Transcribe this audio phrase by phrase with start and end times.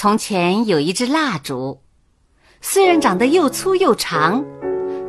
[0.00, 1.78] 从前有一支蜡烛，
[2.62, 4.42] 虽然长得又粗又长，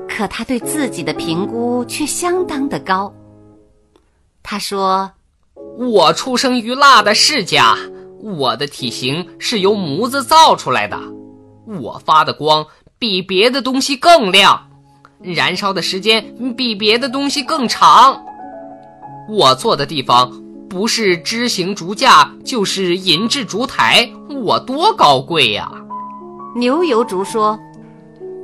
[0.05, 3.13] 可他对自己的评估却相当的高。
[4.43, 5.09] 他说
[5.79, 7.77] ：“我出生于蜡的世家，
[8.19, 10.99] 我的体型是由模子造出来的，
[11.65, 12.67] 我发的光
[12.99, 14.69] 比别的东西更亮，
[15.21, 18.21] 燃烧的时间比别的东西更长。
[19.29, 20.29] 我坐的地方。”
[20.71, 24.09] 不是枝形竹架，就是银质烛台，
[24.41, 25.69] 我多高贵呀！
[26.55, 27.59] 牛油竹说：“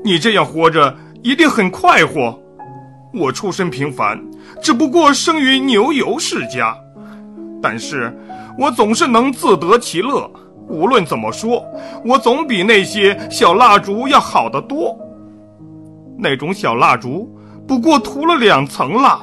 [0.03, 0.93] 你这样活着
[1.23, 2.37] 一定很快活。
[3.13, 4.21] 我出身平凡，
[4.61, 6.75] 只不过生于牛油世家，
[7.61, 8.13] 但是
[8.59, 10.29] 我总是能自得其乐。
[10.67, 11.63] 无论怎么说，
[12.03, 14.93] 我总比那些小蜡烛要好得多。
[16.17, 17.33] 那种小蜡烛
[17.65, 19.17] 不过涂了两层蜡。”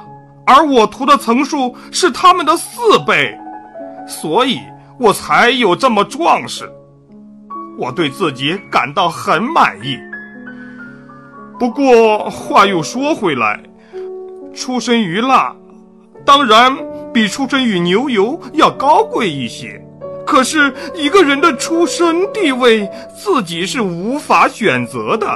[0.47, 3.37] 而我涂的层数是他们的四倍，
[4.07, 4.61] 所以
[4.99, 6.71] 我才有这么壮实。
[7.79, 9.99] 我对自己感到很满意。
[11.59, 13.61] 不过话又说回来，
[14.55, 15.55] 出身于蜡，
[16.25, 16.77] 当然
[17.13, 19.81] 比出身于牛油要高贵一些。
[20.27, 25.27] 可是一个人的出身地位，自己是无法选择的。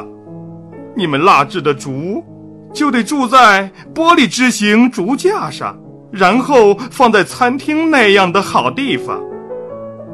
[0.95, 2.25] 你们蜡制的竹。
[2.73, 5.79] 就得住在玻璃之形竹架上，
[6.11, 9.21] 然后放在餐厅那样的好地方。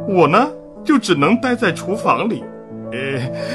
[0.09, 0.49] 我呢，
[0.85, 2.43] 就只能待在厨房里。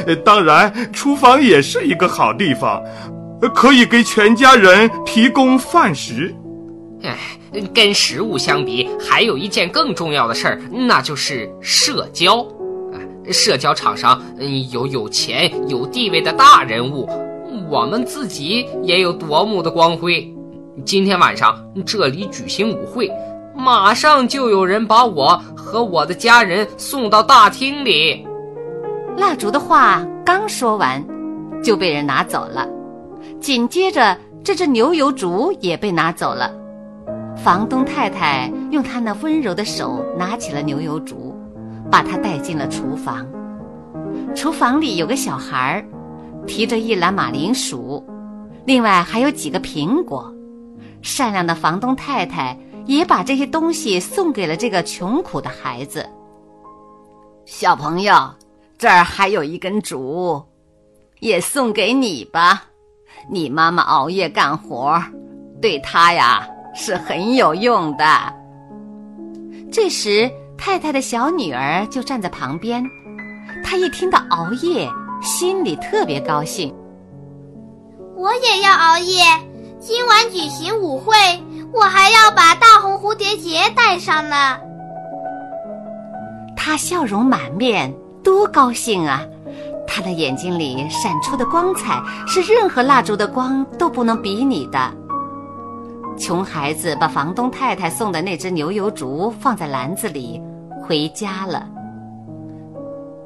[0.06, 2.82] 呃，当然，厨房也是一个好地方，
[3.56, 6.36] 可以给全家人提供饭食。
[7.04, 7.18] 哎，
[7.74, 12.46] 跟食物相比，还有一件更重要的事儿，那就是社交。
[13.32, 17.08] 社交场上嗯有有钱有地位的大人物。
[17.70, 20.32] 我们自己也有夺目的光辉。
[20.86, 23.12] 今天晚上这里举行舞会，
[23.56, 28.26] 马上就有人把我和我的家人送到大厅里。
[29.18, 31.04] 蜡烛的话刚说完，
[31.62, 32.68] 就被人拿走了。
[33.42, 36.52] 紧接着，这只牛油烛也被拿走了。
[37.36, 41.36] 房东太太用她那温柔的手拿起了牛油烛，
[41.92, 43.26] 把它带进了厨房。
[44.34, 45.99] 厨房里有个小孩儿。
[46.50, 48.04] 提着一篮马铃薯，
[48.66, 50.34] 另外还有几个苹果。
[51.04, 56.04] 善良的房东太太也把这些东西送给了这个穷苦的孩子。
[57.46, 58.14] 小朋友，
[58.80, 60.44] 这儿还有一根竹，
[61.20, 62.64] 也送给你吧。
[63.30, 65.02] 你妈妈熬夜干活，
[65.62, 68.06] 对她呀是很有用的。
[69.72, 72.84] 这时，太太的小女儿就站在旁边，
[73.64, 74.90] 她一听到熬夜。
[75.22, 76.74] 心里特别高兴，
[78.16, 79.22] 我也要熬夜。
[79.80, 81.14] 今晚举行舞会，
[81.74, 84.58] 我还要把大红蝴蝶结带上呢。
[86.56, 87.94] 他笑容满面，
[88.24, 89.22] 多高兴啊！
[89.86, 94.80] 他的眼睛里闪出的光彩是任何蜡烛的光都不能比拟的。
[96.18, 100.42] 穷孩子把房东太太送的那只牛油烛放在篮子里，
[100.84, 101.68] 回家了。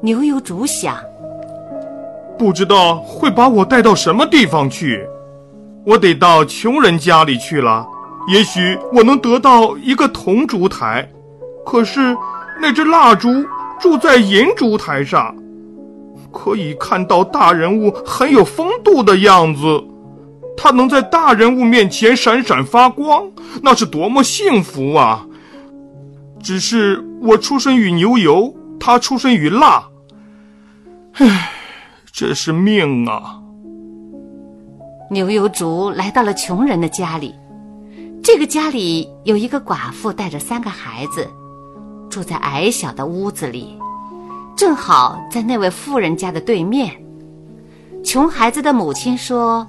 [0.00, 0.96] 牛油烛想。
[2.38, 5.06] 不知道会把我带到什么地方去，
[5.86, 7.86] 我得到穷人家里去了。
[8.28, 11.08] 也许我能得到一个铜烛台，
[11.64, 12.16] 可是
[12.60, 13.28] 那只蜡烛
[13.78, 15.34] 住在银烛台上，
[16.32, 19.82] 可以看到大人物很有风度的样子。
[20.56, 23.28] 它能在大人物面前闪闪发光，
[23.62, 25.26] 那是多么幸福啊！
[26.42, 29.84] 只是我出生于牛油，他出生于蜡，
[31.14, 31.50] 唉。
[32.16, 33.40] 这是命啊！
[35.10, 37.34] 牛油竹来到了穷人的家里，
[38.22, 41.28] 这个家里有一个寡妇带着三个孩子，
[42.08, 43.76] 住在矮小的屋子里，
[44.56, 46.88] 正好在那位富人家的对面。
[48.04, 49.66] 穷孩子的母亲说：“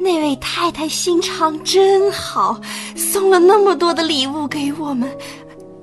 [0.00, 2.60] 那位太太心肠真好，
[2.96, 5.08] 送了那么多的礼物给我们，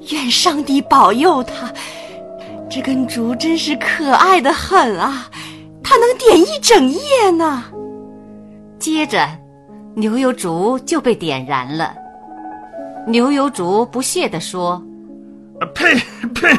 [0.10, 1.72] 愿上帝保佑她。
[2.70, 5.30] 这根竹真是可爱的很啊！”
[5.88, 7.64] 它能点一整夜呢。
[8.80, 9.24] 接着，
[9.94, 11.94] 牛油烛就被点燃了。
[13.06, 14.82] 牛油烛不屑地说
[15.76, 15.94] ：“呸
[16.34, 16.50] 呸！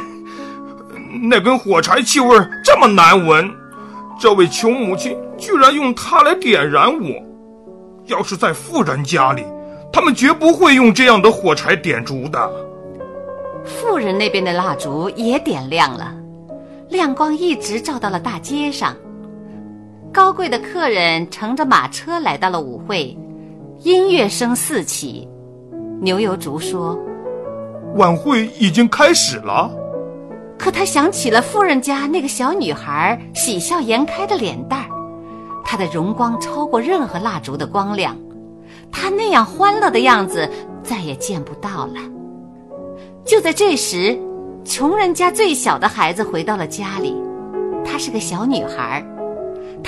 [1.29, 3.51] 那根火柴气味这么难闻，
[4.21, 7.09] 这位穷母亲居然用它来点燃我。
[8.05, 9.45] 要是在富人家里，
[9.93, 12.49] 他们绝不会用这样的火柴点烛的。”
[13.67, 16.15] 富人那边的蜡烛也点亮了，
[16.91, 18.95] 亮光一直照到了大街上。
[20.17, 23.15] 高贵的客人乘着马车来到了舞会，
[23.83, 25.29] 音乐声四起。
[26.01, 26.99] 牛油竹说
[27.97, 29.71] ：“晚会已经开始了。”
[30.59, 34.89] 可他想起了富人家那个小女孩喜笑颜开的脸蛋儿，
[35.63, 38.17] 她的荣光超过任何蜡烛的光亮，
[38.91, 40.51] 她那样欢乐的样子
[40.83, 42.01] 再也见不到了。
[43.23, 44.19] 就在这时，
[44.65, 47.15] 穷人家最小的孩子回到了家里，
[47.85, 49.05] 她是个小女孩，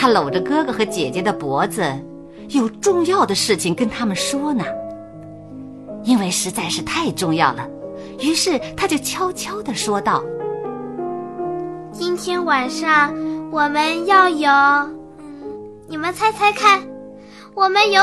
[0.00, 1.82] 她搂着哥哥和姐姐的脖子，
[2.50, 4.64] 有重要的事情跟他们说呢。
[6.04, 7.66] 因为实在是太重要了，
[8.20, 10.22] 于是他就悄悄地说道。
[11.90, 13.12] 今天晚上
[13.50, 14.48] 我们要有，
[15.88, 16.80] 你们猜猜看，
[17.52, 18.00] 我们有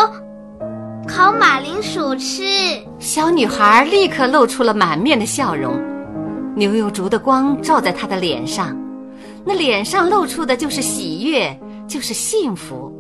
[1.08, 2.44] 烤马铃薯吃。
[3.00, 5.80] 小女孩立刻露出了满面的笑容，
[6.56, 8.78] 牛油烛的光照在她的脸上，
[9.46, 12.92] 那脸上露出的就是喜悦，就是幸福。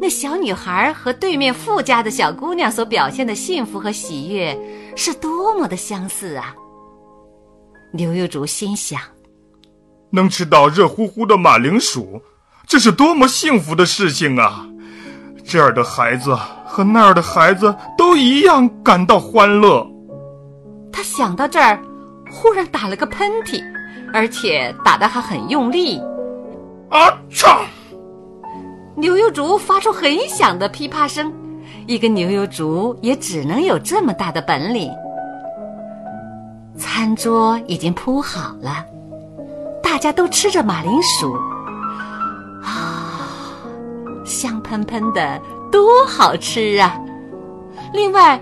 [0.00, 4.58] 那小女孩和对面富家的小姑娘所表现的幸福和喜悦，
[4.96, 6.54] 是多么的相似啊！
[7.92, 9.00] 刘玉竹心想。
[10.10, 12.20] 能吃到热乎乎的马铃薯，
[12.66, 14.66] 这是多么幸福的事情啊！
[15.44, 19.86] 这儿的孩子和那儿的孩子都一样感到欢乐。
[20.92, 21.80] 他想到这儿，
[22.30, 23.62] 忽然打了个喷嚏，
[24.12, 25.98] 而且打得还很用力。
[26.90, 27.62] 啊嚓！
[29.04, 31.30] 牛油烛发出很响的噼啪声，
[31.86, 34.90] 一根牛油烛也只能有这么大的本领。
[36.78, 38.82] 餐桌已经铺好了。
[39.82, 41.34] 大家都吃着马铃薯，
[42.62, 43.28] 啊，
[44.24, 45.38] 香喷喷的，
[45.70, 46.98] 多好吃啊！
[47.92, 48.40] 另外，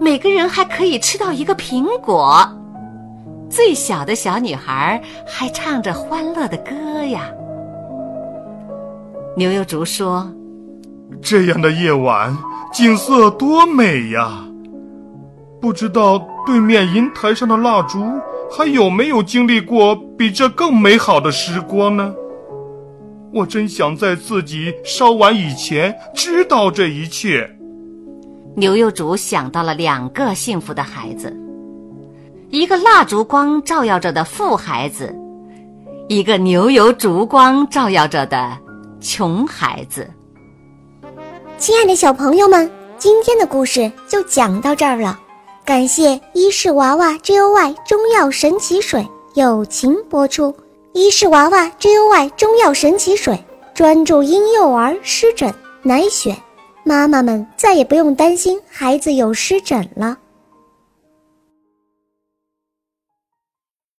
[0.00, 2.44] 每个人还可以吃到一个苹果。
[3.48, 7.30] 最小的小女孩还唱着欢乐的歌呀。
[9.36, 10.30] 牛油竹说
[11.22, 12.36] ：“这样的夜晚，
[12.72, 14.44] 景色多美呀！
[15.60, 17.98] 不知道对面银台上的蜡烛。”
[18.52, 22.12] 还有没有经历过比这更美好的时光呢？
[23.32, 27.48] 我真想在自己烧完以前知道这一切。
[28.56, 31.32] 牛油竹想到了两个幸福的孩子，
[32.48, 35.14] 一个蜡烛光照耀着的富孩子，
[36.08, 38.58] 一个牛油烛光照耀着的
[39.00, 40.08] 穷孩子。
[41.58, 45.18] 亲爱的小朋友们，今天的故事就讲到这儿了。
[45.64, 50.54] 感谢伊氏娃娃 Joy 中药神奇水友情播出。
[50.92, 53.38] 伊氏娃娃 Joy 中药神奇水
[53.74, 56.34] 专注婴幼儿湿疹，奶癣，
[56.82, 60.18] 妈妈们再也不用担心孩子有湿疹了。